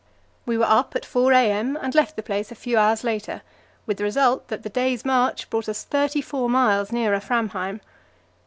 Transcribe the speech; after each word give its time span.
We 0.47 0.57
were 0.57 0.65
up 0.65 0.95
at 0.95 1.05
4 1.05 1.31
a.m. 1.33 1.77
and 1.79 1.93
left 1.93 2.15
the 2.15 2.23
place 2.23 2.51
a 2.51 2.55
few 2.55 2.75
hours 2.79 3.03
later, 3.03 3.43
with 3.85 3.97
the 3.97 4.03
result 4.03 4.47
that 4.47 4.63
the 4.63 4.69
day's 4.69 5.05
march 5.05 5.47
brought 5.51 5.69
us 5.69 5.83
thirty 5.83 6.21
four 6.23 6.49
miles 6.49 6.91
nearer 6.91 7.19
Framheim. 7.19 7.81